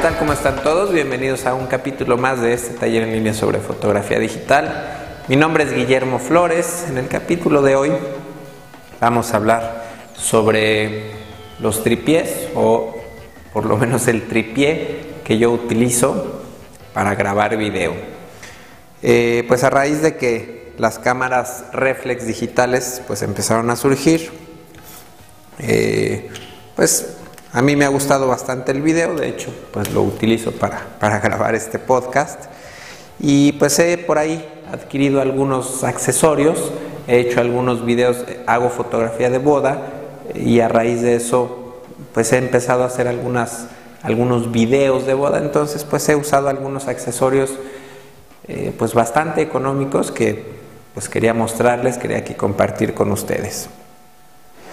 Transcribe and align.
¿qué? 0.00 0.08
¿Cómo 0.18 0.32
están 0.32 0.62
todos? 0.62 0.92
Bienvenidos 0.92 1.44
a 1.44 1.54
un 1.54 1.66
capítulo 1.66 2.16
más 2.16 2.40
de 2.40 2.52
este 2.52 2.74
taller 2.74 3.02
en 3.02 3.12
línea 3.12 3.34
sobre 3.34 3.58
fotografía 3.58 4.18
digital. 4.18 5.24
Mi 5.26 5.34
nombre 5.34 5.64
es 5.64 5.74
Guillermo 5.74 6.20
Flores. 6.20 6.84
En 6.88 6.98
el 6.98 7.08
capítulo 7.08 7.62
de 7.62 7.74
hoy 7.74 7.92
vamos 9.00 9.32
a 9.32 9.36
hablar 9.38 9.84
sobre 10.16 11.10
los 11.58 11.82
tripiés 11.82 12.48
o 12.54 12.96
por 13.52 13.66
lo 13.66 13.76
menos 13.76 14.06
el 14.06 14.28
tripié 14.28 15.00
que 15.24 15.36
yo 15.36 15.50
utilizo 15.50 16.42
para 16.94 17.16
grabar 17.16 17.56
video. 17.56 17.94
Eh, 19.02 19.44
pues 19.48 19.64
a 19.64 19.70
raíz 19.70 20.00
de 20.00 20.16
que 20.16 20.72
las 20.78 21.00
cámaras 21.00 21.64
reflex 21.72 22.24
digitales 22.24 23.02
pues 23.06 23.22
empezaron 23.22 23.68
a 23.70 23.76
surgir, 23.76 24.30
eh, 25.58 26.30
pues 26.76 27.17
a 27.52 27.62
mí 27.62 27.76
me 27.76 27.84
ha 27.84 27.88
gustado 27.88 28.28
bastante 28.28 28.72
el 28.72 28.82
video, 28.82 29.14
de 29.14 29.28
hecho, 29.28 29.52
pues 29.72 29.92
lo 29.92 30.02
utilizo 30.02 30.52
para, 30.52 30.86
para 31.00 31.18
grabar 31.20 31.54
este 31.54 31.78
podcast. 31.78 32.44
Y 33.20 33.52
pues 33.52 33.78
he 33.78 33.98
por 33.98 34.18
ahí 34.18 34.46
adquirido 34.72 35.20
algunos 35.20 35.82
accesorios, 35.82 36.70
he 37.06 37.20
hecho 37.20 37.40
algunos 37.40 37.84
videos, 37.84 38.24
hago 38.46 38.68
fotografía 38.68 39.30
de 39.30 39.38
boda 39.38 39.82
y 40.34 40.60
a 40.60 40.68
raíz 40.68 41.02
de 41.02 41.16
eso 41.16 41.82
pues 42.12 42.32
he 42.32 42.36
empezado 42.36 42.82
a 42.82 42.86
hacer 42.86 43.08
algunas, 43.08 43.66
algunos 44.02 44.52
videos 44.52 45.06
de 45.06 45.14
boda, 45.14 45.38
entonces 45.38 45.84
pues 45.84 46.08
he 46.08 46.16
usado 46.16 46.48
algunos 46.48 46.86
accesorios 46.86 47.50
eh, 48.46 48.72
pues 48.78 48.94
bastante 48.94 49.40
económicos 49.40 50.12
que 50.12 50.58
pues 50.94 51.08
quería 51.08 51.34
mostrarles, 51.34 51.98
quería 51.98 52.18
aquí 52.18 52.34
compartir 52.34 52.94
con 52.94 53.10
ustedes. 53.10 53.68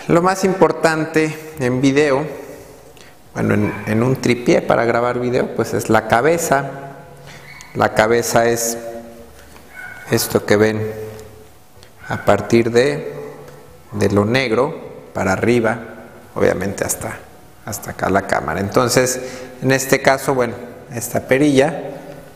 Lo 0.07 0.21
más 0.21 0.43
importante 0.43 1.35
en 1.59 1.81
video 1.81 2.44
bueno, 3.36 3.69
en, 3.86 4.02
un 4.02 4.16
tripié 4.16 4.61
para 4.61 4.86
grabar 4.86 5.19
video, 5.19 5.55
pues 5.58 5.73
es 5.73 5.89
la 5.89 6.08
cabeza. 6.08 6.72
La 7.73 7.94
cabeza 7.94 8.45
es 8.45 8.78
esto 10.09 10.45
que 10.45 10.55
ven 10.55 10.81
a 12.08 12.23
partir 12.23 12.72
de, 12.72 13.13
de 13.91 14.09
lo 14.09 14.23
negro 14.23 14.73
para 15.13 15.33
arriba, 15.33 15.80
obviamente 16.33 16.86
hasta, 16.86 17.17
hasta 17.66 17.91
acá 17.91 18.09
la 18.09 18.25
cámara. 18.25 18.61
Entonces, 18.61 19.19
en 19.61 19.73
este 19.73 20.02
caso, 20.02 20.33
bueno, 20.33 20.53
esta 20.94 21.28
perilla 21.28 21.78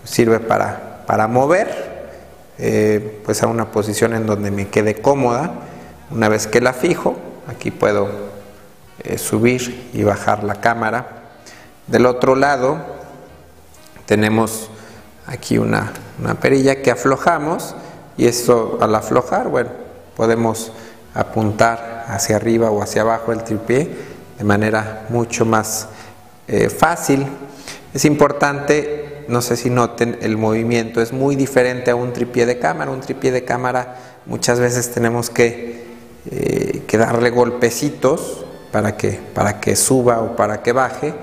sirve 0.03 0.41
para, 0.41 1.05
para 1.05 1.29
mover, 1.29 2.09
eh, 2.57 3.21
pues 3.23 3.41
a 3.41 3.47
una 3.47 3.71
posición 3.71 4.13
en 4.13 4.25
donde 4.25 4.51
me 4.51 4.67
quede 4.67 4.95
cómoda. 4.95 5.53
Una 6.11 6.27
vez 6.27 6.45
que 6.45 6.59
la 6.59 6.73
fijo, 6.73 7.15
aquí 7.47 7.71
puedo 7.71 8.28
eh, 9.03 9.17
subir 9.17 9.89
y 9.93 10.03
bajar 10.03 10.43
la 10.43 10.55
cámara. 10.55 11.23
Del 11.87 12.05
otro 12.05 12.35
lado 12.35 12.77
tenemos 14.05 14.69
aquí 15.25 15.57
una, 15.57 15.93
perilla 16.41 16.81
que 16.81 16.91
aflojamos 16.91 17.75
y 18.17 18.27
esto 18.27 18.77
al 18.81 18.93
aflojar, 18.95 19.47
bueno, 19.47 19.69
podemos 20.17 20.71
apuntar 21.13 22.05
hacia 22.07 22.35
arriba 22.35 22.71
o 22.71 22.81
hacia 22.81 23.03
abajo 23.03 23.31
el 23.31 23.43
tripié 23.43 23.89
de 24.37 24.43
manera 24.43 25.05
mucho 25.09 25.45
más 25.45 25.87
eh, 26.47 26.69
fácil. 26.69 27.25
Es 27.93 28.03
importante, 28.05 29.25
no 29.27 29.41
sé 29.41 29.55
si 29.55 29.69
noten, 29.69 30.17
el 30.21 30.37
movimiento 30.37 31.01
es 31.01 31.13
muy 31.13 31.35
diferente 31.35 31.91
a 31.91 31.95
un 31.95 32.11
tripié 32.11 32.45
de 32.45 32.59
cámara. 32.59 32.91
Un 32.91 33.01
tripié 33.01 33.31
de 33.31 33.45
cámara 33.45 33.95
muchas 34.25 34.59
veces 34.59 34.91
tenemos 34.91 35.29
que, 35.29 35.85
eh, 36.29 36.83
que 36.87 36.97
darle 36.97 37.29
golpecitos 37.29 38.45
para 38.71 38.97
que, 38.97 39.19
para 39.33 39.59
que 39.59 39.75
suba 39.75 40.21
o 40.21 40.35
para 40.35 40.61
que 40.61 40.71
baje 40.71 41.13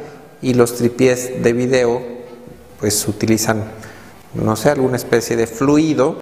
y 0.42 0.54
los 0.54 0.74
tripiés 0.74 1.42
de 1.42 1.52
video 1.52 2.02
pues 2.80 3.06
utilizan 3.08 3.64
no 4.34 4.56
sé 4.56 4.70
alguna 4.70 4.96
especie 4.96 5.36
de 5.36 5.46
fluido 5.46 6.16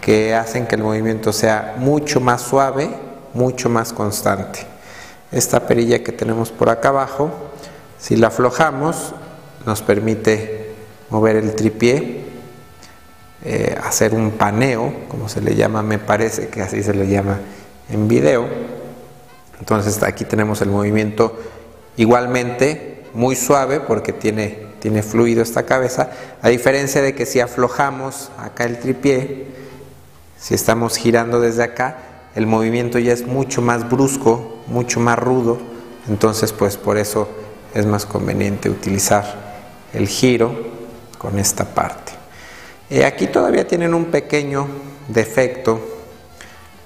que 0.00 0.34
hacen 0.34 0.66
que 0.66 0.74
el 0.74 0.82
movimiento 0.82 1.32
sea 1.32 1.74
mucho 1.78 2.20
más 2.20 2.42
suave, 2.42 2.90
mucho 3.34 3.68
más 3.68 3.92
constante. 3.92 4.60
Esta 5.30 5.66
perilla 5.66 6.02
que 6.02 6.12
tenemos 6.12 6.50
por 6.50 6.70
acá 6.70 6.88
abajo, 6.88 7.30
si 7.98 8.16
la 8.16 8.28
aflojamos, 8.28 9.14
nos 9.66 9.82
permite 9.82 10.72
mover 11.10 11.36
el 11.36 11.54
tripié, 11.54 12.24
eh, 13.44 13.76
hacer 13.82 14.14
un 14.14 14.32
paneo, 14.32 14.92
como 15.08 15.28
se 15.28 15.40
le 15.40 15.54
llama, 15.54 15.82
me 15.82 15.98
parece 15.98 16.48
que 16.48 16.62
así 16.62 16.82
se 16.82 16.94
le 16.94 17.08
llama 17.08 17.38
en 17.90 18.08
video 18.08 18.69
entonces 19.60 20.02
aquí 20.02 20.24
tenemos 20.24 20.62
el 20.62 20.70
movimiento 20.70 21.38
igualmente 21.96 23.04
muy 23.14 23.36
suave 23.36 23.80
porque 23.80 24.12
tiene, 24.12 24.66
tiene 24.80 25.02
fluido 25.02 25.42
esta 25.42 25.64
cabeza, 25.64 26.10
a 26.42 26.48
diferencia 26.48 27.02
de 27.02 27.14
que 27.14 27.26
si 27.26 27.40
aflojamos 27.40 28.30
acá 28.38 28.64
el 28.64 28.78
tripié, 28.78 29.46
si 30.38 30.54
estamos 30.54 30.96
girando 30.96 31.40
desde 31.40 31.62
acá, 31.62 31.98
el 32.34 32.46
movimiento 32.46 32.98
ya 32.98 33.12
es 33.12 33.26
mucho 33.26 33.60
más 33.60 33.88
brusco, 33.88 34.62
mucho 34.66 35.00
más 35.00 35.18
rudo, 35.18 35.58
entonces 36.08 36.52
pues 36.52 36.76
por 36.76 36.96
eso 36.96 37.28
es 37.74 37.84
más 37.86 38.06
conveniente 38.06 38.70
utilizar 38.70 39.50
el 39.92 40.08
giro 40.08 40.54
con 41.18 41.38
esta 41.38 41.64
parte. 41.64 42.12
Aquí 43.04 43.26
todavía 43.26 43.68
tienen 43.68 43.94
un 43.94 44.06
pequeño 44.06 44.66
defecto, 45.08 45.80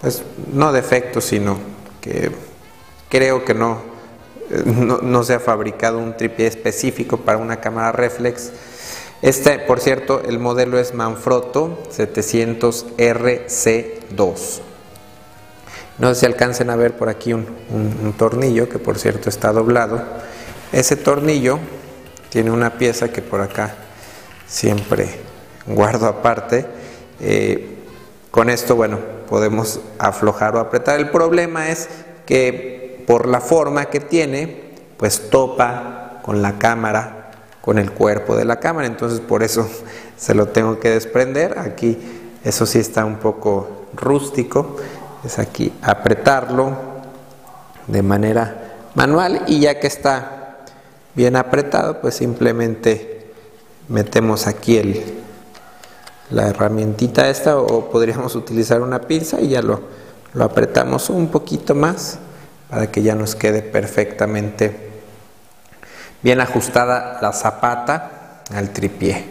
pues 0.00 0.22
no 0.52 0.72
defecto, 0.72 1.20
sino 1.20 1.56
que 2.00 2.30
Creo 3.14 3.44
que 3.44 3.52
eh, 3.52 3.54
no, 3.54 3.80
no, 5.00 5.22
se 5.22 5.34
ha 5.34 5.38
fabricado 5.38 5.98
un 5.98 6.16
tripié 6.16 6.48
específico 6.48 7.18
para 7.18 7.38
una 7.38 7.60
cámara 7.60 7.92
reflex. 7.92 8.50
Este, 9.22 9.60
por 9.60 9.78
cierto, 9.78 10.20
el 10.26 10.40
modelo 10.40 10.80
es 10.80 10.94
Manfrotto 10.94 11.80
700RC2. 11.96 14.60
No 15.98 16.08
sé 16.08 16.14
si 16.18 16.26
alcancen 16.26 16.70
a 16.70 16.76
ver 16.76 16.96
por 16.96 17.08
aquí 17.08 17.32
un, 17.32 17.46
tornillo 18.18 18.68
que 18.68 18.80
por 18.80 18.98
cierto 18.98 19.28
está 19.28 19.52
doblado. 19.52 20.02
Ese 20.72 20.96
tornillo 20.96 21.60
tiene 22.30 22.50
una 22.50 22.78
pieza 22.78 23.12
que 23.12 23.22
por 23.22 23.42
acá 23.42 23.76
siempre 24.48 25.06
guardo 25.68 26.08
aparte. 26.08 26.66
Eh, 27.20 27.76
con 28.32 28.50
esto, 28.50 28.74
bueno, 28.74 28.98
podemos 29.28 29.78
aflojar 30.00 30.56
o 30.56 30.58
apretar. 30.58 30.98
El 30.98 31.10
problema 31.10 31.68
es 31.68 31.88
que 32.26 32.83
por 33.06 33.28
la 33.28 33.40
forma 33.40 33.86
que 33.86 34.00
tiene, 34.00 34.74
pues 34.96 35.30
topa 35.30 36.20
con 36.22 36.42
la 36.42 36.58
cámara, 36.58 37.30
con 37.60 37.78
el 37.78 37.92
cuerpo 37.92 38.36
de 38.36 38.44
la 38.44 38.60
cámara, 38.60 38.86
entonces 38.86 39.20
por 39.20 39.42
eso 39.42 39.68
se 40.16 40.34
lo 40.34 40.48
tengo 40.48 40.80
que 40.80 40.90
desprender. 40.90 41.58
Aquí 41.58 41.98
eso 42.44 42.66
sí 42.66 42.78
está 42.78 43.04
un 43.04 43.16
poco 43.16 43.86
rústico, 43.94 44.76
es 45.24 45.38
aquí 45.38 45.72
apretarlo 45.82 46.72
de 47.86 48.02
manera 48.02 48.74
manual 48.94 49.42
y 49.46 49.60
ya 49.60 49.80
que 49.80 49.86
está 49.86 50.58
bien 51.14 51.36
apretado, 51.36 52.00
pues 52.00 52.14
simplemente 52.14 53.32
metemos 53.88 54.46
aquí 54.46 54.76
el, 54.76 55.22
la 56.30 56.48
herramientita 56.48 57.28
esta 57.28 57.58
o 57.58 57.90
podríamos 57.90 58.34
utilizar 58.36 58.82
una 58.82 59.00
pinza 59.00 59.40
y 59.40 59.48
ya 59.48 59.62
lo, 59.62 59.80
lo 60.32 60.44
apretamos 60.44 61.10
un 61.10 61.28
poquito 61.28 61.74
más 61.74 62.18
para 62.74 62.90
que 62.90 63.02
ya 63.02 63.14
nos 63.14 63.36
quede 63.36 63.62
perfectamente 63.62 64.74
bien 66.22 66.40
ajustada 66.40 67.20
la 67.22 67.32
zapata 67.32 68.42
al 68.52 68.70
tripié. 68.70 69.26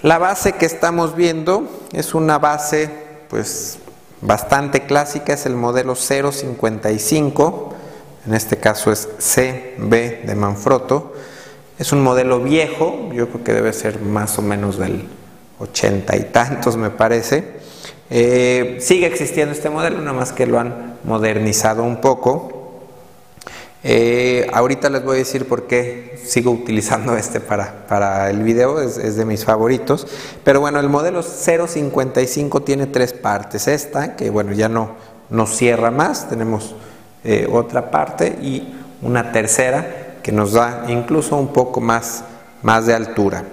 La 0.00 0.16
base 0.16 0.52
que 0.52 0.64
estamos 0.64 1.14
viendo 1.14 1.68
es 1.92 2.14
una 2.14 2.38
base 2.38 2.88
pues 3.28 3.80
bastante 4.22 4.86
clásica, 4.86 5.34
es 5.34 5.44
el 5.44 5.56
modelo 5.56 5.94
055, 5.94 7.74
en 8.26 8.32
este 8.32 8.56
caso 8.56 8.90
es 8.90 9.06
CB 9.18 10.24
de 10.24 10.34
Manfrotto. 10.34 11.12
Es 11.78 11.92
un 11.92 12.02
modelo 12.02 12.40
viejo, 12.40 13.10
yo 13.12 13.28
creo 13.28 13.44
que 13.44 13.52
debe 13.52 13.74
ser 13.74 14.00
más 14.00 14.38
o 14.38 14.42
menos 14.42 14.78
del 14.78 15.06
80 15.58 16.16
y 16.16 16.24
tantos 16.32 16.78
me 16.78 16.88
parece. 16.88 17.59
Eh, 18.10 18.78
sigue 18.80 19.06
existiendo 19.06 19.54
este 19.54 19.70
modelo, 19.70 19.98
nada 19.98 20.12
más 20.12 20.32
que 20.32 20.46
lo 20.46 20.58
han 20.58 20.96
modernizado 21.04 21.84
un 21.84 22.00
poco. 22.00 22.56
Eh, 23.82 24.46
ahorita 24.52 24.90
les 24.90 25.02
voy 25.04 25.14
a 25.14 25.18
decir 25.20 25.48
por 25.48 25.66
qué 25.66 26.20
sigo 26.22 26.50
utilizando 26.50 27.16
este 27.16 27.40
para, 27.40 27.86
para 27.86 28.28
el 28.28 28.42
video, 28.42 28.80
es, 28.80 29.16
de 29.16 29.24
mis 29.24 29.44
favoritos. 29.44 30.06
Pero 30.44 30.60
bueno, 30.60 30.80
el 30.80 30.88
modelo 30.88 31.22
055 31.22 32.62
tiene 32.62 32.86
tres 32.86 33.12
partes. 33.12 33.68
Esta, 33.68 34.16
que 34.16 34.28
bueno, 34.30 34.52
ya 34.52 34.68
no, 34.68 34.96
nos 35.30 35.56
cierra 35.56 35.90
más, 35.90 36.28
tenemos 36.28 36.74
eh, 37.24 37.48
otra 37.50 37.90
parte 37.90 38.38
y 38.42 38.74
una 39.02 39.32
tercera 39.32 40.16
que 40.22 40.32
nos 40.32 40.52
da 40.52 40.84
incluso 40.88 41.36
un 41.36 41.52
poco 41.52 41.80
más, 41.80 42.24
más 42.62 42.86
de 42.86 42.94
altura. 42.94 43.44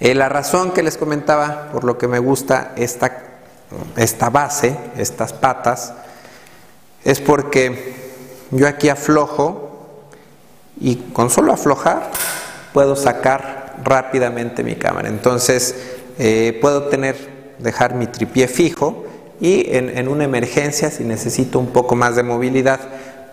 Eh, 0.00 0.14
la 0.14 0.28
razón 0.28 0.72
que 0.72 0.82
les 0.82 0.96
comentaba 0.96 1.70
por 1.72 1.84
lo 1.84 1.98
que 1.98 2.08
me 2.08 2.18
gusta 2.18 2.72
esta 2.76 3.28
esta 3.96 4.30
base, 4.30 4.76
estas 4.96 5.32
patas, 5.32 5.92
es 7.04 7.20
porque 7.20 7.94
yo 8.50 8.66
aquí 8.66 8.88
aflojo 8.88 9.98
y 10.80 10.96
con 11.12 11.30
solo 11.30 11.52
aflojar 11.52 12.10
puedo 12.72 12.96
sacar 12.96 13.76
rápidamente 13.84 14.62
mi 14.62 14.76
cámara. 14.76 15.08
Entonces 15.08 15.74
eh, 16.18 16.58
puedo 16.60 16.84
tener, 16.84 17.16
dejar 17.58 17.94
mi 17.94 18.06
tripié 18.06 18.48
fijo 18.48 19.04
y 19.40 19.76
en, 19.76 20.08
una 20.08 20.24
emergencia 20.24 20.90
si 20.90 21.04
necesito 21.04 21.58
un 21.58 21.68
poco 21.68 21.94
más 21.94 22.16
de 22.16 22.22
movilidad, 22.22 22.80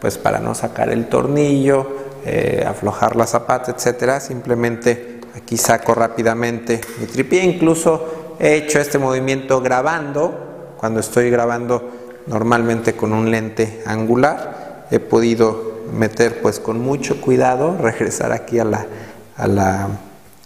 pues 0.02 0.18
para 0.18 0.40
no 0.40 0.54
sacar 0.54 0.90
el 0.90 1.08
tornillo, 1.08 1.88
eh, 2.26 2.64
aflojar 2.68 3.16
la 3.16 3.26
zapata, 3.26 3.72
etcétera, 3.72 4.20
simplemente 4.20 5.15
aquí 5.36 5.58
saco 5.58 5.94
rápidamente 5.94 6.82
mi 7.00 7.08
tripié. 7.08 7.44
Incluso 7.44 8.36
he 8.40 8.56
hecho 8.56 8.80
este 8.80 8.98
movimiento 8.98 9.62
grabando, 9.62 10.76
cuando 10.78 11.00
estoy 11.00 11.30
grabando 11.30 11.90
normalmente 12.28 12.96
con 12.96 13.14
un 13.14 13.30
lente 13.30 13.84
angular, 13.86 14.88
he 14.92 15.00
podido 15.00 15.84
meter 15.94 16.42
pues 16.42 16.60
con 16.60 16.80
mucho 16.80 17.22
cuidado, 17.22 17.78
regresar 17.78 18.32
aquí 18.32 18.60
a 18.60 18.66
la, 18.66 19.90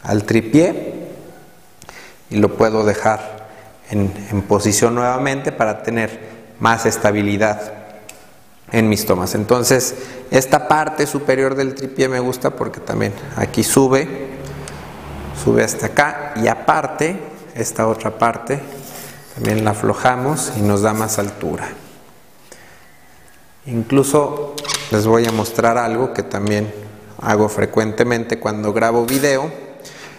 al 0.04 0.24
tripié 0.24 1.08
y 2.30 2.38
lo 2.38 2.56
puedo 2.56 2.84
dejar 2.84 3.48
en, 3.90 4.12
en 4.32 4.42
posición 4.44 4.96
nuevamente 4.96 5.52
para 5.52 5.84
tener 5.84 6.30
más 6.60 6.86
estabilidad 6.86 7.74
en 8.72 8.88
mis 8.90 9.06
tomas. 9.06 9.34
Entonces, 9.34 9.96
esta 10.30 10.68
parte 10.68 11.08
superior 11.08 11.56
del 11.56 11.74
tripié 11.74 12.08
me 12.08 12.20
gusta 12.20 12.52
porque 12.52 12.80
también 12.80 13.14
aquí 13.36 13.64
sube, 13.64 14.29
sube 15.44 15.64
hasta 15.64 15.88
acá 15.88 16.34
y 16.36 16.48
aparte, 16.48 17.18
esta 17.56 17.88
otra 17.88 18.18
parte, 18.18 18.60
también 19.36 19.64
la 19.64 19.72
aflojamos 19.72 20.54
y 20.58 20.62
nos 20.62 20.82
da 20.82 20.94
más 20.94 21.18
altura. 21.20 21.70
Incluso 23.66 24.56
les 24.92 25.06
voy 25.06 25.26
a 25.28 25.32
mostrar 25.32 25.78
algo 25.78 26.14
que 26.14 26.24
también 26.24 26.74
hago 27.22 27.48
frecuentemente 27.50 28.40
cuando 28.40 28.74
grabo 28.74 29.06
video, 29.06 29.52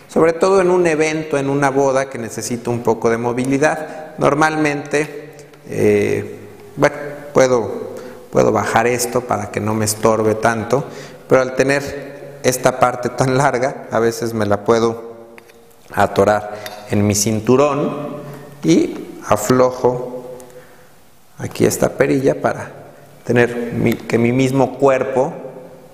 sobre 0.08 0.32
todo 0.32 0.61
en 0.61 0.70
un 0.70 0.87
evento, 0.87 1.37
en 1.37 1.50
una 1.50 1.70
boda 1.70 2.08
que 2.08 2.19
necesito 2.19 2.70
un 2.70 2.82
poco 2.82 3.11
de 3.11 3.19
movilidad. 3.19 4.16
Normalmente, 4.19 5.34
eh, 5.69 6.38
bueno, 6.76 6.96
puedo, 7.34 7.94
puedo 8.31 8.52
bajar 8.52 8.87
esto 8.87 9.23
para 9.23 9.50
que 9.50 9.61
no 9.61 9.75
me 9.75 9.84
estorbe 9.84 10.34
tanto, 10.34 10.84
pero 11.28 11.43
al 11.43 11.56
tener 11.56 12.38
esta 12.43 12.78
parte 12.78 13.11
tan 13.11 13.37
larga, 13.37 13.87
a 13.90 13.99
veces 13.99 14.34
me 14.34 14.46
la 14.46 14.64
puedo 14.64 15.09
atorar 15.92 16.54
en 16.90 17.06
mi 17.06 17.14
cinturón 17.14 18.16
y 18.62 18.94
aflojo 19.26 20.37
aquí 21.38 21.64
esta 21.64 21.90
perilla 21.90 22.40
para 22.40 22.72
tener 23.25 23.72
que 24.06 24.19
mi 24.19 24.32
mismo 24.32 24.78
cuerpo 24.78 25.32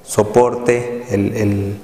soporte 0.04 1.04
el, 1.10 1.80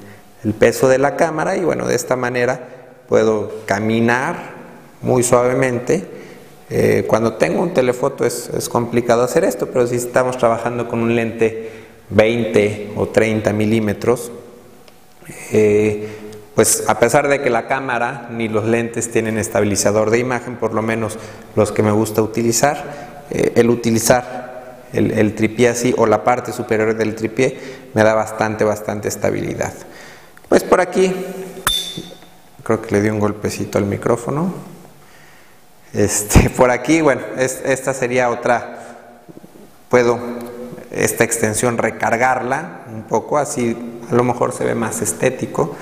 peso 0.59 0.89
de 0.89 0.99
la 0.99 1.17
cámara 1.17 1.57
y 1.57 1.61
bueno, 1.61 1.87
de 1.87 1.95
esta 1.95 2.17
manera 2.17 2.69
puedo 3.09 3.53
caminar 3.67 4.55
muy 5.03 5.23
suavemente. 5.23 6.05
Eh, 6.71 7.05
cuando 7.07 7.35
tengo 7.35 7.63
un 7.63 7.75
telefoto 7.75 8.25
es, 8.25 8.51
complicado 8.69 9.23
hacer 9.23 9.45
esto, 9.45 9.67
pero 9.67 9.87
si 9.87 9.97
estamos 9.97 10.39
trabajando 10.39 10.89
con 10.89 11.01
un 11.01 11.15
lente 11.15 11.71
20 12.11 12.93
o 12.97 13.09
30 13.09 13.53
milímetros, 13.53 14.33
eh, 15.53 16.09
pues 16.55 16.85
a 16.89 16.99
pesar 16.99 17.29
de 17.29 17.41
que 17.41 17.51
la 17.51 17.67
cámara 17.67 18.29
ni 18.31 18.49
los 18.49 18.65
lentes 18.65 19.11
tienen 19.11 19.39
estabilizador 19.39 20.11
de 20.11 20.19
imagen, 20.19 20.57
por 20.57 20.75
lo 20.75 20.83
menos 20.83 21.19
los 21.57 21.73
que 21.73 21.83
me 21.83 21.93
gusta 21.93 22.23
utilizar, 22.23 23.25
eh, 23.31 23.53
el 23.57 23.71
utilizar 23.71 24.43
el, 24.93 25.35
tripié 25.35 25.69
así 25.69 25.95
o 25.97 26.07
la 26.07 26.23
parte 26.23 26.53
superior 26.53 26.95
del 26.95 27.15
tripié 27.15 27.59
me 27.95 28.03
da 28.03 28.15
bastante, 28.15 28.65
bastante 28.65 29.09
estabilidad. 29.09 29.73
Pues 30.49 30.63
por 30.65 30.81
aquí, 30.81 31.15
creo 32.63 32.83
que 32.83 32.91
le 32.95 33.01
di 33.01 33.09
un 33.09 33.19
golpecito 33.19 33.79
al 33.79 33.87
micrófono. 33.87 34.53
Este, 35.95 36.51
por 36.57 36.71
aquí, 36.71 37.01
bueno, 37.01 37.23
esta 37.39 37.95
sería 37.95 38.29
otra, 38.29 38.99
puedo 39.89 40.19
esta 40.91 41.25
extensión 41.25 41.79
recargarla 41.79 42.83
un 42.93 43.05
poco, 43.05 43.39
así 43.39 43.75
a 44.11 44.15
lo 44.15 44.25
mejor 44.25 44.53
se 44.53 44.65
ve 44.65 44.75
más 44.75 45.01
estético, 45.01 45.75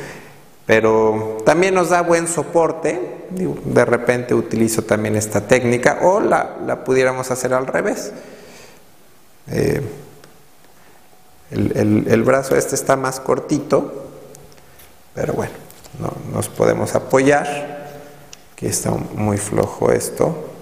pero 0.71 1.39
también 1.45 1.75
nos 1.75 1.89
da 1.89 2.01
buen 2.01 2.29
soporte, 2.29 3.27
de 3.29 3.85
repente 3.85 4.37
utilizo 4.37 4.83
también 4.83 5.17
esta 5.17 5.41
técnica 5.41 5.99
o 6.03 6.21
la, 6.21 6.59
la 6.65 6.85
pudiéramos 6.85 7.29
hacer 7.33 7.53
al 7.55 7.67
revés. 7.67 8.13
Eh, 9.51 9.83
el, 11.51 12.23
brazo 12.23 12.55
este 12.55 12.77
está 12.77 12.95
más 12.95 13.19
cortito, 13.19 14.11
pero 15.13 15.33
bueno, 15.33 15.55
no, 15.99 16.13
nos 16.33 16.49
podemos 16.49 16.95
apoyar. 16.95 17.89
Aquí 18.53 18.67
está 18.67 18.93
muy 18.93 19.39
flojo 19.39 19.91
esto. 19.91 20.53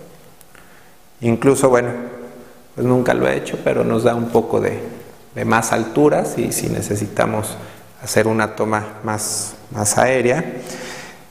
Incluso, 1.20 1.69
bueno, 1.69 1.90
pues 2.75 2.87
nunca 2.87 3.12
lo 3.12 3.28
he 3.28 3.37
hecho, 3.37 3.58
pero 3.62 3.84
nos 3.84 4.05
da 4.05 4.14
un 4.14 4.31
poco 4.31 4.58
de, 4.58 4.81
más 5.44 5.72
altura 5.72 6.25
si, 6.25 6.50
si, 6.50 6.70
necesitamos 6.70 7.58
hacer 8.02 8.26
una 8.26 8.56
toma 8.56 9.00
más, 9.05 9.57
más 9.70 9.99
aérea. 9.99 10.44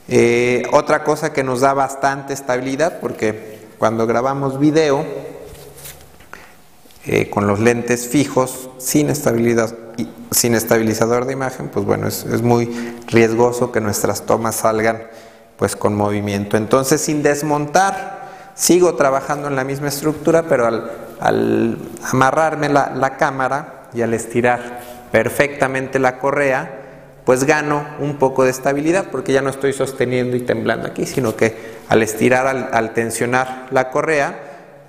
Eh, 0.07 0.63
otra 0.71 1.03
cosa 1.03 1.33
que 1.33 1.43
nos 1.43 1.61
da 1.61 1.73
bastante 1.73 2.33
estabilidad, 2.33 2.99
porque 2.99 3.57
cuando 3.77 4.07
grabamos 4.07 4.59
video, 4.59 5.05
eh, 7.09 7.29
con 7.29 7.47
los 7.47 7.61
lentes 7.61 8.09
fijos, 8.09 8.69
sin, 8.79 9.09
estabilidad, 9.09 9.73
sin 10.31 10.55
estabilizador 10.55 11.23
de 11.23 11.31
imagen, 11.31 11.69
pues 11.69 11.85
bueno, 11.85 12.05
es, 12.05 12.41
muy 12.41 12.65
riesgoso 13.07 13.71
que 13.71 13.79
nuestras 13.79 14.23
tomas 14.23 14.55
salgan 14.55 15.07
pues 15.55 15.77
con 15.77 15.95
movimiento. 15.95 16.57
Entonces, 16.57 16.99
sin 16.99 17.23
desmontar, 17.23 18.27
sigo 18.55 18.95
trabajando 18.95 19.47
en 19.47 19.55
la 19.55 19.63
misma 19.63 19.87
estructura, 19.87 20.43
pero 20.49 20.67
al, 20.67 21.77
amarrarme 22.11 22.67
la, 22.67 23.15
cámara 23.17 23.87
y 23.93 24.01
al 24.01 24.13
estirar 24.13 24.81
perfectamente 25.09 25.99
la 25.99 26.19
correa, 26.19 26.76
pues 27.27 27.43
gano 27.43 27.85
un 27.99 28.15
poco 28.15 28.45
de 28.45 28.51
estabilidad 28.51 29.07
porque 29.11 29.33
ya 29.33 29.41
no 29.41 29.49
estoy 29.49 29.73
sosteniendo 29.73 30.37
y 30.37 30.39
temblando 30.39 30.87
aquí, 30.87 31.05
sino 31.05 31.35
que 31.35 31.75
al 31.89 32.01
estirar, 32.01 32.47
al, 32.47 32.93
tensionar 32.93 33.67
la 33.71 33.89
correa, 33.91 34.39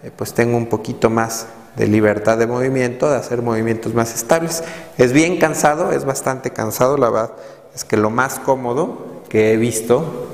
eh, 0.04 0.12
pues 0.14 0.34
tengo 0.34 0.56
un 0.56 0.68
poquito 0.68 1.10
más 1.10 1.48
de 1.74 1.88
libertad 1.88 2.38
de 2.38 2.46
movimiento, 2.46 3.10
de 3.10 3.16
hacer 3.16 3.42
movimientos 3.42 3.92
más 3.92 4.14
estables. 4.14 4.62
Es 4.98 5.12
bien 5.12 5.40
cansado, 5.40 5.90
es 5.90 6.04
bastante 6.04 6.52
cansado, 6.52 6.96
la 6.96 7.10
verdad 7.10 7.32
es 7.74 7.84
que 7.84 7.96
lo 7.96 8.08
más 8.08 8.38
cómodo 8.38 9.24
que 9.28 9.52
he 9.52 9.56
visto, 9.56 10.28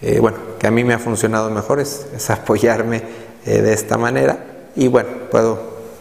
eh, 0.00 0.18
bueno, 0.18 0.38
que 0.58 0.66
a 0.66 0.70
mí 0.70 0.82
me 0.82 0.94
ha 0.94 0.98
funcionado 0.98 1.50
mejor 1.50 1.78
es, 1.78 2.06
apoyarme 2.30 3.02
eh, 3.44 3.60
de 3.60 3.74
esta 3.74 3.98
manera 3.98 4.46
y 4.74 4.88
bueno, 4.88 5.10
puedo 5.30 5.60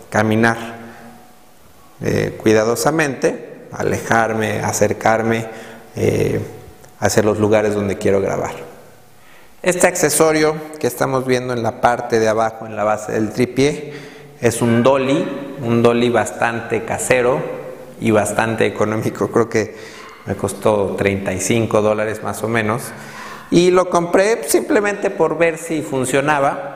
caminar 0.09 0.73
cuidadosamente, 2.41 3.54
alejarme, 3.71 4.59
acercarme 4.59 5.45
hacia 6.99 7.23
los 7.23 7.39
lugares 7.39 7.73
donde 7.73 7.97
quiero 7.97 8.21
grabar. 8.21 8.53
Este 9.61 9.87
accesorio 9.87 10.55
que 10.79 10.87
estamos 10.87 11.25
viendo 11.25 11.53
en 11.53 11.63
la 11.63 11.81
parte 11.81 12.19
de 12.19 12.27
abajo, 12.27 12.65
en 12.65 12.75
la 12.75 12.83
base 12.83 13.13
del 13.13 13.31
tripié, 13.31 13.93
es 14.39 14.61
un 14.61 14.83
dolly, 14.83 15.25
un 15.63 15.81
dolly 15.81 16.09
bastante 16.09 16.83
casero 16.85 17.41
y 17.99 18.11
bastante 18.11 18.65
económico, 18.65 19.29
creo 19.29 19.49
que 19.49 19.75
me 20.25 20.35
costó 20.35 20.95
35 20.97 21.81
dólares 21.81 22.21
más 22.21 22.43
o 22.43 22.47
menos. 22.47 22.83
Y 23.51 23.71
lo 23.71 23.89
compré 23.89 24.43
simplemente 24.47 25.09
por 25.09 25.37
ver 25.37 25.57
si 25.57 25.81
funcionaba. 25.81 26.71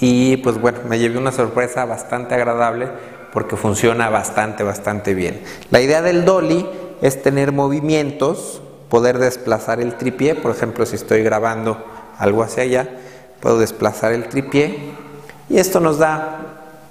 Y 0.00 0.36
pues 0.38 0.60
bueno, 0.60 0.80
me 0.88 0.98
llevé 0.98 1.18
una 1.18 1.32
sorpresa 1.32 1.84
bastante 1.84 2.34
agradable 2.34 2.88
porque 3.32 3.56
funciona 3.56 4.08
bastante, 4.08 4.62
bastante 4.62 5.14
bien. 5.14 5.40
La 5.70 5.80
idea 5.80 6.02
del 6.02 6.24
dolly 6.24 6.66
es 7.02 7.22
tener 7.22 7.52
movimientos, 7.52 8.62
poder 8.88 9.18
desplazar 9.18 9.80
el 9.80 9.94
tripié, 9.94 10.34
por 10.34 10.50
ejemplo, 10.50 10.84
si 10.86 10.96
estoy 10.96 11.22
grabando 11.22 11.84
algo 12.18 12.42
hacia 12.42 12.64
allá, 12.64 12.88
puedo 13.40 13.58
desplazar 13.58 14.12
el 14.12 14.28
tripié 14.28 14.78
y 15.48 15.58
esto 15.58 15.80
nos 15.80 15.98
da 15.98 16.40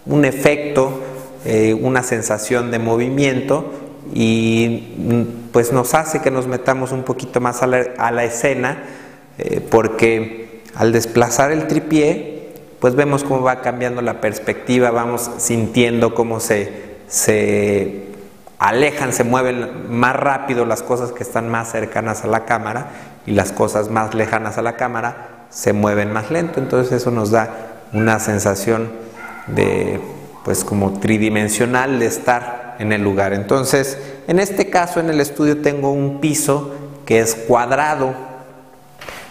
un 0.06 0.26
efecto, 0.26 1.00
eh, 1.46 1.74
una 1.80 2.04
sensación 2.04 2.72
de 2.72 2.80
movimiento 2.80 3.72
y 4.14 4.96
mm, 4.98 5.52
pues 5.52 5.72
nos 5.72 5.94
hace 5.94 6.22
que 6.22 6.32
nos 6.32 6.48
metamos 6.48 6.92
un 6.92 7.04
poquito 7.04 7.40
más 7.40 7.62
a 7.62 7.68
la, 7.68 8.24
escena 8.24 8.84
eh, 9.38 9.62
porque 9.70 10.64
al 10.76 10.92
desplazar 10.92 11.52
el 11.52 11.68
tripié 11.68 12.39
pues 12.80 12.96
vemos 12.96 13.24
cómo 13.24 13.42
va 13.42 13.62
cambiando 13.62 14.02
la 14.02 14.22
perspectiva, 14.22 14.92
vamos 14.92 15.30
sintiendo 15.38 16.16
cómo 16.16 16.40
se, 16.40 16.98
se 17.08 18.08
alejan, 18.58 19.14
se 19.14 19.24
mueven 19.24 19.90
más 19.90 20.16
rápido 20.16 20.66
las 20.66 20.84
cosas 20.84 21.12
que 21.12 21.24
están 21.24 21.50
más 21.50 21.72
cercanas 21.72 22.24
a 22.24 22.28
la 22.28 22.46
cámara 22.46 22.88
y 23.26 23.32
las 23.32 23.52
cosas 23.52 23.90
más 23.90 24.14
lejanas 24.16 24.58
a 24.58 24.62
la 24.62 24.76
cámara 24.76 25.46
se 25.50 25.74
mueven 25.74 26.14
más 26.14 26.32
lento, 26.32 26.60
entonces 26.60 26.92
eso 26.92 27.12
nos 27.12 27.32
da 27.32 27.50
una 27.92 28.20
sensación 28.20 28.92
de 29.48 30.00
pues 30.44 30.64
como 30.64 31.00
tridimensional 31.00 32.00
de 32.00 32.06
estar 32.06 32.76
en 32.80 32.92
el 32.94 33.04
lugar. 33.04 33.34
Entonces, 33.34 33.98
En 34.28 34.40
este 34.40 34.70
caso 34.70 35.00
en 35.00 35.10
el 35.10 35.20
estudio 35.22 35.62
tengo 35.62 35.92
un 35.92 36.22
piso 36.22 36.72
que 37.08 37.20
es 37.20 37.34
cuadrado. 37.34 38.14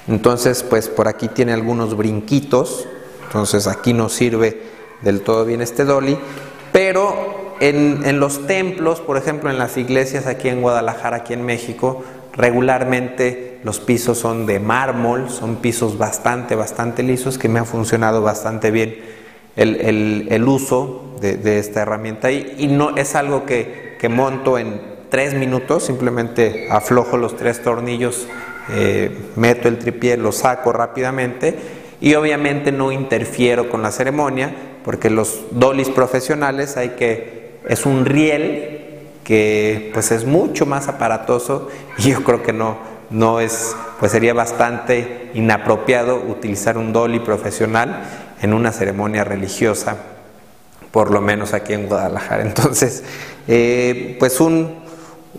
Entonces 0.09 0.65
pues 0.65 0.89
por 0.89 1.07
aquí 1.07 1.29
tiene 1.29 1.53
algunos 1.53 1.97
brinquitos. 1.97 2.89
Entonces 3.29 3.67
aquí 3.67 3.93
no 3.93 4.09
sirve 4.09 4.61
del 5.03 5.21
todo 5.21 5.45
bien 5.45 5.61
este 5.61 5.85
dolly. 5.85 6.19
Pero 6.73 7.55
en, 7.61 8.03
en 8.05 8.21
los 8.21 8.47
templos, 8.47 9.01
por 9.01 9.17
ejemplo 9.17 9.51
en 9.51 9.59
las 9.59 9.77
iglesias 9.77 10.27
aquí 10.27 10.49
en 10.49 10.63
Guadalajara, 10.63 11.19
aquí 11.19 11.35
en 11.35 11.45
México, 11.45 12.03
regularmente 12.33 13.61
los 13.65 13.81
pisos 13.81 14.19
son 14.19 14.47
de 14.47 14.61
mármol, 14.61 15.29
son 15.29 15.57
pisos 15.57 15.99
bastante, 15.99 16.55
bastante 16.55 17.03
lisos 17.03 17.39
que 17.39 17.49
me 17.49 17.59
ha 17.59 17.65
funcionado 17.65 18.23
bastante 18.23 18.71
bien 18.71 18.97
el, 19.57 20.45
uso 20.47 21.17
de, 21.21 21.59
esta 21.59 21.83
herramienta 21.83 22.31
y, 22.31 22.55
y, 22.59 22.69
no 22.69 22.97
es 22.97 23.15
algo 23.17 23.45
que, 23.45 23.97
que, 23.99 24.09
monto 24.09 24.57
en 24.57 24.81
tres 25.11 25.35
minutos, 25.35 25.85
simplemente 25.85 26.69
aflojo 26.71 27.17
los 27.17 27.37
tres 27.37 27.61
tornillos, 27.63 28.29
eh, 28.71 29.11
meto 29.35 29.67
el 29.67 29.79
tripié, 29.79 30.17
lo 30.17 30.31
saco 30.31 30.73
rápidamente 30.73 31.59
y 32.01 32.15
obviamente 32.15 32.73
no 32.73 32.93
interfiero 32.93 33.69
con 33.69 33.83
la 33.83 33.91
ceremonia 33.91 34.55
porque 34.85 35.11
los 35.11 35.41
dolis 35.51 35.89
profesionales 35.89 36.77
hay 36.77 36.91
que, 36.91 37.59
es 37.69 37.87
un 37.87 38.05
riel 38.05 38.79
que 39.25 39.91
pues 39.93 40.11
es 40.11 40.25
mucho 40.25 40.65
más 40.65 40.89
aparatoso 40.89 41.69
y 41.99 42.11
yo 42.11 42.25
creo 42.25 42.43
que 42.43 42.53
no, 42.53 42.79
no 43.11 43.41
es, 43.41 43.77
pues 44.01 44.13
sería 44.13 44.35
bastante 44.35 45.31
inapropiado 45.35 46.17
utilizar 46.17 46.79
un 46.79 46.93
dolly 46.93 47.21
profesional 47.21 48.03
en 48.41 48.55
una 48.55 48.73
ceremonia 48.73 49.25
religiosa, 49.25 49.97
por 50.91 51.11
lo 51.11 51.21
menos 51.21 51.55
aquí 51.55 51.73
en 51.73 51.87
Guadalajara. 51.87 52.43
Entonces, 52.43 53.03
eh, 53.47 54.17
pues 54.19 54.41
un, 54.41 54.77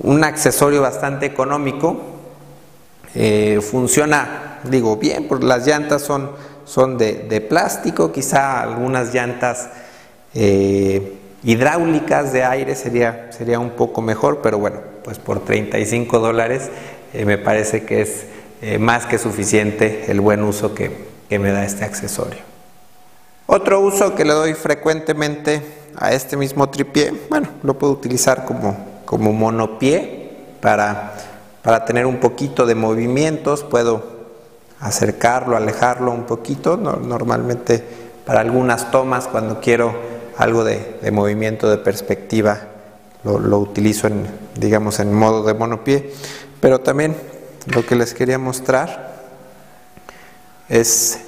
un, 0.01 0.23
accesorio 0.23 0.81
bastante 0.81 1.25
económico, 1.25 1.99
eh, 3.15 3.59
funciona, 3.61 4.48
digo, 4.63 4.97
bien, 4.97 5.27
porque 5.27 5.45
las 5.45 5.65
llantas 5.65 6.01
son, 6.01 6.31
son 6.65 6.97
de, 6.97 7.45
plástico, 7.47 8.11
quizá 8.11 8.61
algunas 8.61 9.13
llantas 9.13 9.69
eh, 10.33 11.17
hidráulicas 11.43 12.33
de 12.33 12.43
aire 12.43 12.75
sería, 12.75 13.31
sería 13.31 13.59
un 13.59 13.71
poco 13.71 14.01
mejor, 14.01 14.41
pero 14.41 14.59
bueno, 14.59 14.79
pues 15.03 15.19
por 15.19 15.43
35 15.43 16.19
dólares 16.19 16.69
me 17.13 17.37
parece 17.37 17.85
que 17.85 18.01
es 18.01 18.25
más 18.79 19.05
que 19.05 19.17
suficiente 19.17 20.05
el 20.09 20.21
buen 20.21 20.43
uso 20.43 20.75
que 20.75 20.91
me 21.29 21.51
da 21.51 21.65
este 21.65 21.85
accesorio. 21.85 22.49
Otro 23.51 23.79
uso 23.79 24.13
que 24.13 24.25
le 24.25 24.33
doy 24.33 24.53
frecuentemente 24.53 25.63
a 25.97 26.13
este 26.13 26.37
mismo 26.37 26.69
tripié, 26.69 27.11
bueno, 27.31 27.49
lo 27.63 27.79
puedo 27.79 27.93
utilizar 27.93 28.45
como, 28.45 28.77
como 29.05 29.33
monopié 29.33 30.37
para, 30.61 31.15
para 31.63 31.83
tener 31.83 32.05
un 32.05 32.17
poquito 32.17 32.67
de 32.67 32.75
movimientos, 32.75 33.63
puedo 33.63 34.18
acercarlo, 34.79 35.57
alejarlo 35.57 36.11
un 36.11 36.23
poquito, 36.23 36.77
normalmente 36.77 37.83
para 38.25 38.41
algunas 38.41 38.91
tomas 38.91 39.27
cuando 39.27 39.59
quiero 39.59 39.93
algo 40.37 40.63
de, 40.63 41.09
movimiento 41.11 41.69
de 41.69 41.77
perspectiva 41.77 42.59
lo, 43.23 43.59
utilizo 43.59 44.07
en, 44.07 44.25
digamos, 44.55 44.99
en 44.99 45.13
modo 45.13 45.43
de 45.43 45.53
monopié, 45.53 46.13
pero 46.61 46.79
también 46.79 47.15
lo 47.65 47.85
que 47.85 47.95
les 47.95 48.13
quería 48.13 48.37
mostrar 48.37 49.09
es 50.69 51.19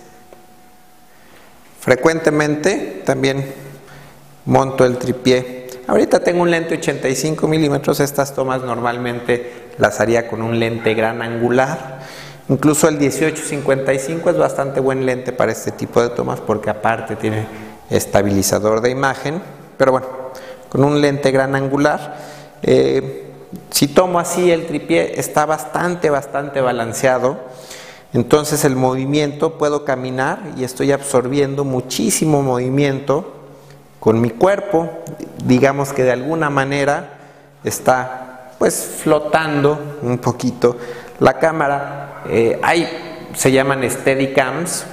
Frecuentemente 1.82 3.02
también 3.06 3.44
monto 4.46 4.86
el 4.86 5.00
tripié. 5.00 5.68
Ahorita 5.88 6.20
tengo 6.20 6.44
un 6.44 6.52
lente 6.52 6.76
85 6.76 7.48
milímetros, 7.48 8.00
estas 8.00 8.36
tomas 8.36 8.62
normalmente 8.62 9.72
las 9.80 10.00
haría 10.00 10.28
con 10.28 10.44
un 10.44 10.60
lente 10.60 10.94
gran 10.94 11.24
angular. 11.24 12.01
Incluso 12.52 12.88
el 12.88 12.98
1855 12.98 14.30
es 14.30 14.38
bastante 14.38 14.80
buen 14.80 15.06
lente 15.06 15.32
para 15.32 15.52
este 15.52 15.72
tipo 15.72 16.02
de 16.02 16.10
tomas 16.10 16.40
porque 16.40 16.70
aparte 16.70 17.16
tiene 17.16 17.48
estabilizador 17.90 18.82
de 18.82 18.92
imagen. 18.92 19.42
Pero 19.78 19.94
bueno, 19.94 20.08
con 20.70 20.84
un 20.84 21.02
lente 21.02 21.32
gran 21.32 21.56
angular, 21.56 22.18
eh, 22.62 23.26
si 23.72 23.88
tomo 23.88 24.20
así 24.20 24.52
el 24.52 24.68
tripié 24.68 25.20
está 25.20 25.48
bastante, 25.48 26.12
bastante 26.12 26.62
balanceado 26.62 27.40
entonces 28.14 28.66
el 28.66 28.76
movimiento, 28.76 29.58
puedo 29.58 29.86
caminar 29.86 30.40
y 30.58 30.66
estoy 30.66 30.92
absorbiendo 30.92 31.64
muchísimo 31.64 32.42
movimiento 32.42 33.34
con 34.02 34.20
mi 34.20 34.32
cuerpo, 34.32 34.90
digamos 35.46 35.94
que 35.94 36.04
de 36.04 36.12
alguna 36.12 36.50
manera 36.50 37.20
está 37.64 38.52
pues 38.60 39.00
flotando 39.02 39.98
un 40.02 40.18
poquito. 40.18 40.76
La 41.22 41.40
cámara, 41.40 42.24
eh, 42.30 42.60
hay, 42.62 42.90
se 43.36 43.52
llaman 43.52 43.90
steadicams, 43.90 44.86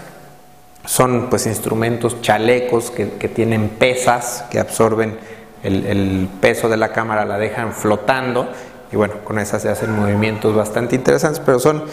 son 0.85 1.29
pues 1.31 1.47
instrumentos 1.47 2.21
chalecos 2.21 2.91
que, 2.91 3.07
tienen 3.29 3.71
pesas, 3.71 4.45
que 4.51 4.61
absorben 4.61 5.19
el, 5.63 5.87
el, 5.87 6.29
peso 6.41 6.69
de 6.69 6.77
la 6.77 6.93
cámara, 6.93 7.25
la 7.25 7.39
dejan 7.39 7.73
flotando 7.73 8.47
y 8.93 8.97
bueno, 8.97 9.15
con 9.25 9.39
esas 9.39 9.63
se 9.63 9.71
hacen 9.71 9.91
movimientos 9.97 10.55
bastante 10.55 10.97
interesantes, 10.97 11.43
pero 11.45 11.59
son 11.59 11.85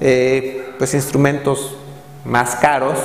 eh, 0.00 0.74
pues 0.76 0.92
instrumentos 0.94 1.76
más 2.24 2.56
caros 2.56 2.98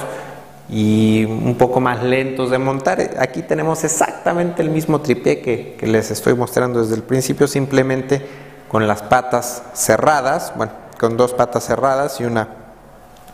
y 0.72 1.24
un 1.26 1.56
poco 1.56 1.80
más 1.80 2.04
lentos 2.04 2.50
de 2.50 2.58
montar. 2.58 3.12
Aquí 3.20 3.44
tenemos 3.44 3.84
exactamente 3.84 4.64
el 4.64 4.72
mismo 4.72 5.02
tripié 5.02 5.42
que, 5.42 5.78
les 5.82 6.10
estoy 6.10 6.34
mostrando 6.34 6.82
desde 6.82 6.96
el 6.96 7.04
principio, 7.04 7.48
simplemente 7.48 8.49
con 8.70 8.88
las 8.88 9.02
patas 9.02 9.64
cerradas, 9.74 10.54
bueno, 10.56 10.72
con 10.98 11.18
dos 11.18 11.34
patas 11.34 11.66
cerradas 11.66 12.22
y 12.22 12.26
una 12.26 12.48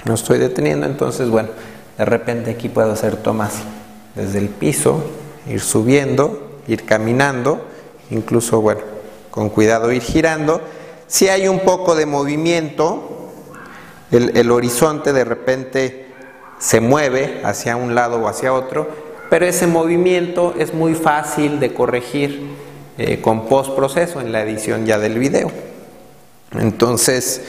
no 0.05 0.13
estoy 0.13 0.39
deteniendo, 0.39 0.85
entonces 0.85 1.29
bueno, 1.29 1.49
de 1.97 2.05
repente 2.05 2.51
aquí 2.51 2.69
puedo 2.69 2.91
hacer 2.91 3.17
tomas 3.17 3.53
desde 4.15 4.39
el 4.39 4.49
piso, 4.49 5.03
ir 5.47 5.61
subiendo, 5.61 6.59
ir 6.67 6.85
caminando, 6.85 7.65
incluso 8.09 8.61
bueno, 8.61 8.81
con 9.31 9.49
cuidado 9.49 9.91
ir 9.91 10.01
girando. 10.01 10.61
Si 11.07 11.27
hay 11.27 11.47
un 11.47 11.59
poco 11.59 11.95
de 11.95 12.05
movimiento, 12.05 13.31
el, 14.11 14.51
horizonte 14.51 15.11
de 15.11 15.25
repente 15.25 16.07
se 16.59 16.79
mueve 16.79 17.41
hacia 17.43 17.75
un 17.75 17.95
lado 17.95 18.21
o 18.21 18.27
hacia 18.27 18.53
otro, 18.53 18.87
pero 19.29 19.45
ese 19.45 19.67
movimiento 19.67 20.53
es 20.57 20.73
muy 20.73 20.93
fácil 20.93 21.59
de 21.59 21.73
corregir 21.73 22.54
eh, 22.97 23.19
con 23.19 23.47
postproceso 23.47 24.21
en 24.21 24.31
la 24.31 24.41
edición 24.41 24.85
ya 24.85 24.97
del 24.97 25.19
video. 25.19 25.51
Entonces, 26.57 27.41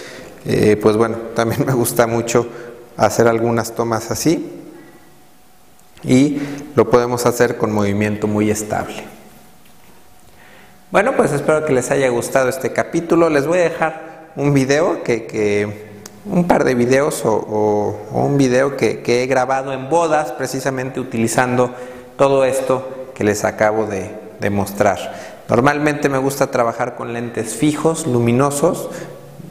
eh, 0.45 0.77
pues 0.81 0.97
bueno, 0.97 1.17
también 1.35 1.65
me 1.65 1.73
gusta 1.73 2.09
mucho 2.09 2.49
hacer 2.97 3.29
algunas 3.29 3.75
tomas 3.75 4.11
así 4.11 4.51
y 6.03 6.41
lo 6.75 6.91
podemos 6.91 7.27
hacer 7.27 7.57
con 7.57 7.73
movimiento 7.73 8.27
muy 8.27 8.51
estable. 8.51 9.05
Bueno, 10.91 11.15
pues 11.17 11.33
espero 11.33 11.65
que 11.65 11.73
les 11.73 11.91
haya 11.91 12.09
gustado 12.09 12.49
este 12.49 12.73
capítulo. 12.73 13.29
Les 13.29 13.47
voy 13.47 13.59
a 13.59 13.63
dejar 13.63 14.31
un 14.37 14.53
video 14.53 15.03
que, 15.03 15.87
un 16.25 16.49
par 16.49 16.65
de 16.65 16.75
videos 16.75 17.23
o, 17.25 18.01
un 18.13 18.37
video 18.37 18.77
que, 18.77 19.03
he 19.05 19.27
grabado 19.27 19.73
en 19.73 19.89
bodas 19.89 20.33
precisamente 20.33 20.99
utilizando 21.01 21.73
todo 22.17 22.45
esto 22.45 23.13
que 23.15 23.25
les 23.25 23.45
acabo 23.45 23.87
de 23.87 24.51
mostrar. 24.51 25.26
Normalmente 25.49 26.09
me 26.09 26.19
gusta 26.19 26.51
trabajar 26.51 26.97
con 26.97 27.13
lentes 27.13 27.55
fijos, 27.55 28.07
luminosos, 28.07 28.91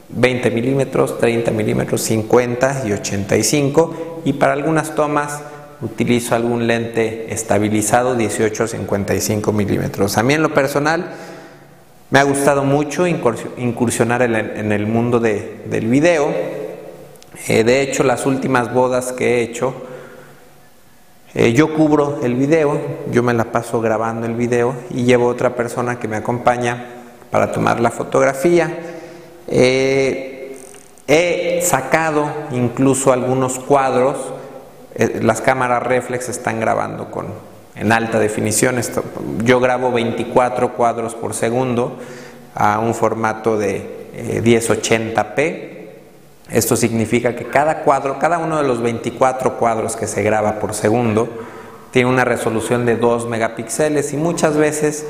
20 0.09 0.51
milímetros, 0.51 1.17
30 1.19 1.51
milímetros, 1.51 2.01
50 2.01 2.83
y 2.87 2.93
85 2.93 4.21
y 4.25 4.33
para 4.33 4.53
algunas 4.53 4.95
tomas 4.95 5.41
utilizo 5.81 6.35
algún 6.35 6.67
lente 6.67 7.33
estabilizado 7.33 8.15
18 8.15 8.67
55 8.67 9.51
milímetros. 9.51 10.17
A 10.17 10.23
mí 10.23 10.33
en 10.33 10.41
lo 10.41 10.53
personal 10.53 11.11
me 12.09 12.19
ha 12.19 12.23
gustado 12.23 12.63
mucho 12.63 13.07
incursionar 13.07 14.21
en 14.21 14.71
el 14.71 14.87
mundo 14.87 15.19
del 15.19 15.87
video 15.87 16.33
eh, 17.47 17.63
de 17.63 17.81
hecho, 17.81 18.03
las 18.03 18.25
últimas 18.25 18.73
bodas 18.73 19.11
que 19.11 19.35
he 19.35 19.41
hecho, 19.43 19.73
eh, 21.35 21.51
yo 21.51 21.73
cubro 21.73 22.21
el 22.23 22.35
video, 22.35 22.79
yo 23.11 23.21
me 23.21 23.33
la 23.33 23.51
paso 23.51 23.81
grabando 23.81 24.25
el 24.25 24.35
video 24.35 24.73
y 24.89 25.03
llevo 25.03 25.27
otra 25.27 25.53
persona 25.53 25.99
que 25.99 26.07
me 26.07 26.15
acompaña 26.15 26.85
para 27.29 27.51
tomar 27.51 27.81
la 27.81 27.91
fotografía. 27.91 28.73
Eh, 29.49 30.57
he 31.07 31.61
sacado 31.61 32.29
incluso 32.51 33.11
algunos 33.11 33.59
cuadros, 33.59 34.15
las 34.95 35.41
cámaras 35.41 35.83
reflex 35.83 36.29
están 36.29 36.61
grabando 36.61 37.11
con, 37.11 37.27
en 37.75 37.91
alta 37.91 38.17
definición, 38.17 38.79
yo 39.43 39.59
grabo 39.59 39.91
24 39.91 40.73
cuadros 40.73 41.15
por 41.15 41.33
segundo 41.33 41.97
a 42.55 42.79
un 42.79 42.95
formato 42.95 43.57
de 43.57 44.41
1080p 44.41 45.74
esto 46.49 46.75
significa 46.75 47.35
que 47.35 47.45
cada 47.45 47.83
cuadro, 47.83 48.19
cada 48.19 48.37
uno 48.37 48.57
de 48.57 48.67
los 48.67 48.81
24 48.81 49.57
cuadros 49.57 49.95
que 49.95 50.05
se 50.05 50.21
graba 50.21 50.59
por 50.59 50.73
segundo, 50.73 51.27
tiene 51.91 52.09
una 52.09 52.25
resolución 52.25 52.85
de 52.85 52.97
2 52.97 53.27
megapíxeles 53.29 54.13
y 54.13 54.17
muchas 54.17 54.55
veces 54.57 55.05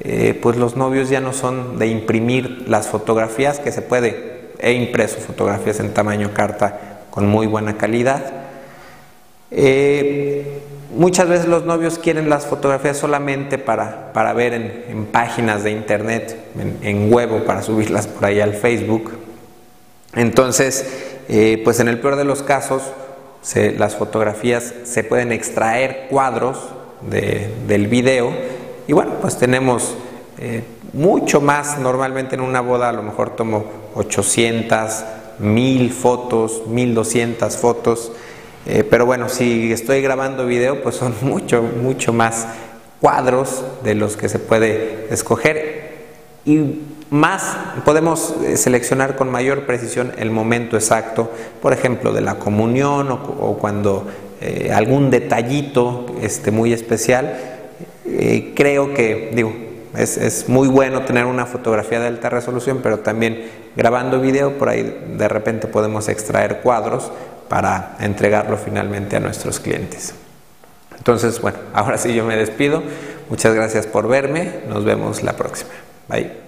eh, 0.00 0.38
pues 0.40 0.56
los 0.56 0.76
novios 0.76 1.10
ya 1.10 1.20
no 1.20 1.32
son 1.32 1.78
de 1.78 1.88
imprimir 1.88 2.64
las 2.68 2.88
fotografías 2.88 3.58
que 3.58 3.72
se 3.72 3.82
puede. 3.82 4.52
He 4.60 4.72
impreso 4.72 5.18
fotografías 5.18 5.80
en 5.80 5.92
tamaño 5.92 6.32
carta 6.32 7.00
con 7.10 7.26
muy 7.26 7.46
buena 7.46 7.76
calidad. 7.76 8.24
Eh, 9.50 10.60
muchas 10.94 11.28
veces 11.28 11.46
los 11.48 11.64
novios 11.64 11.98
quieren 11.98 12.30
las 12.30 12.46
fotografías 12.46 12.96
solamente 12.96 13.58
para, 13.58 14.12
para 14.12 14.32
ver 14.32 14.54
en, 14.54 15.06
páginas 15.06 15.64
de 15.64 15.72
internet, 15.72 16.36
en, 16.58 16.78
en 16.82 17.12
huevo, 17.12 17.44
para 17.44 17.62
subirlas 17.62 18.06
por 18.06 18.24
ahí 18.24 18.40
al 18.40 18.54
Facebook. 18.54 19.27
Entonces, 20.18 20.84
eh, 21.28 21.60
pues 21.62 21.78
en 21.80 21.86
el 21.88 22.00
peor 22.00 22.16
de 22.16 22.24
los 22.24 22.42
casos, 22.42 22.82
las 23.54 23.94
fotografías 23.94 24.74
se 24.82 25.04
pueden 25.04 25.32
extraer 25.32 26.08
cuadros 26.10 26.58
del 27.00 27.86
video 27.86 28.32
y 28.88 28.92
bueno, 28.92 29.12
pues 29.20 29.38
tenemos 29.38 29.94
eh, 30.38 30.64
mucho 30.92 31.40
más. 31.40 31.78
Normalmente 31.78 32.34
en 32.34 32.40
una 32.40 32.60
boda 32.60 32.88
a 32.88 32.92
lo 32.92 33.02
mejor 33.02 33.36
tomo 33.36 33.64
800, 33.94 35.04
1000 35.38 35.92
fotos, 35.92 36.62
1200 36.66 37.56
fotos. 37.56 38.12
Eh, 38.66 38.84
pero 38.88 39.06
bueno, 39.06 39.28
si 39.28 39.72
estoy 39.72 40.02
grabando 40.02 40.46
video, 40.46 40.82
pues 40.82 40.96
son 40.96 41.14
mucho, 41.22 41.62
mucho 41.62 42.12
más 42.12 42.48
cuadros 43.00 43.62
de 43.84 43.94
los 43.94 44.16
que 44.16 44.28
se 44.28 44.40
puede 44.40 45.06
escoger. 45.14 46.08
Y 46.44 46.80
más 47.10 47.56
podemos 47.84 48.34
eh, 48.44 48.56
seleccionar 48.56 49.16
con 49.16 49.30
mayor 49.30 49.66
precisión 49.66 50.12
el 50.18 50.30
momento 50.30 50.76
exacto, 50.76 51.30
por 51.62 51.72
ejemplo, 51.72 52.12
de 52.12 52.20
la 52.20 52.34
comunión 52.36 53.10
o, 53.10 53.58
cuando 53.58 54.06
eh, 54.40 54.70
algún 54.74 55.10
detallito 55.10 56.06
este, 56.22 56.50
muy 56.50 56.72
especial. 56.72 57.38
Eh, 58.04 58.52
creo 58.54 58.94
que, 58.94 59.30
digo, 59.34 59.54
es, 59.96 60.16
es, 60.16 60.48
muy 60.48 60.68
bueno 60.68 61.02
tener 61.02 61.24
una 61.24 61.46
fotografía 61.46 62.00
de 62.00 62.08
alta 62.08 62.30
resolución, 62.30 62.80
pero 62.82 63.00
también 63.00 63.50
grabando 63.76 64.20
video, 64.20 64.58
por 64.58 64.68
ahí 64.68 65.14
de 65.16 65.28
repente 65.28 65.66
podemos 65.66 66.08
extraer 66.08 66.60
cuadros 66.60 67.10
para 67.48 67.96
entregarlo 68.00 68.56
finalmente 68.56 69.16
a 69.16 69.20
nuestros 69.20 69.60
clientes. 69.60 70.14
Entonces, 70.96 71.40
bueno, 71.40 71.58
ahora 71.72 71.96
sí 71.96 72.14
yo 72.14 72.24
me 72.24 72.36
despido. 72.36 72.82
Muchas 73.30 73.54
gracias 73.54 73.86
por 73.86 74.08
verme. 74.08 74.60
Nos 74.68 74.84
vemos 74.84 75.22
la 75.22 75.34
próxima. 75.34 75.70
Bye. 76.08 76.47